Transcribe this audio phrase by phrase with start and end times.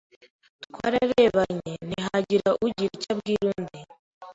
[0.63, 3.79] Twararebanye, ntihagira ugira icyo abwira undi.